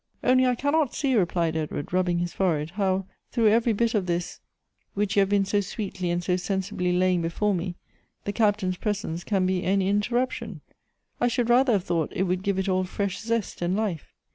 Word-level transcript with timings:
"Only 0.23 0.47
I 0.47 0.55
cannot 0.55 0.95
see," 0.95 1.13
replied 1.13 1.55
Edward, 1.55 1.93
rubbing 1.93 2.17
his 2.17 2.33
fore 2.33 2.57
head, 2.57 2.71
"how, 2.71 3.05
through 3.31 3.49
every 3.49 3.71
bit 3.71 3.93
of 3.93 4.07
this 4.07 4.39
which 4.95 5.15
you 5.15 5.19
have 5.19 5.29
been 5.29 5.45
so 5.45 5.61
sweetly 5.61 6.09
and 6.09 6.23
so 6.23 6.37
sensibly 6.37 6.91
laying 6.91 7.21
before 7.21 7.53
me, 7.53 7.75
tbo 8.25 8.33
Captain's 8.33 8.77
presence 8.77 9.23
can 9.23 9.45
be 9.45 9.63
any 9.63 9.87
interruption; 9.87 10.61
I 11.19 11.27
should 11.27 11.51
rather 11.51 11.73
have 11.73 11.83
thought 11.83 12.11
it 12.15 12.23
would 12.23 12.41
give 12.41 12.57
it 12.57 12.67
all 12.67 12.83
fresh 12.83 13.19
zest 13.19 13.61
and 13.61 13.75
life. 13.75 14.11